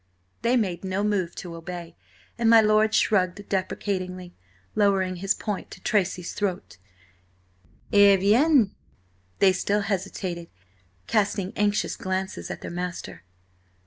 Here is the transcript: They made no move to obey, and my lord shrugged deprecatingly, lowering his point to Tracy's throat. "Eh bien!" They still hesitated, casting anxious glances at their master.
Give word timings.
They 0.41 0.57
made 0.57 0.83
no 0.83 1.03
move 1.03 1.35
to 1.35 1.53
obey, 1.55 1.95
and 2.35 2.49
my 2.49 2.59
lord 2.59 2.95
shrugged 2.95 3.47
deprecatingly, 3.47 4.33
lowering 4.73 5.17
his 5.17 5.35
point 5.35 5.69
to 5.69 5.79
Tracy's 5.81 6.33
throat. 6.33 6.79
"Eh 7.93 8.17
bien!" 8.17 8.73
They 9.37 9.53
still 9.53 9.81
hesitated, 9.81 10.49
casting 11.05 11.53
anxious 11.55 11.95
glances 11.95 12.49
at 12.49 12.61
their 12.61 12.71
master. 12.71 13.21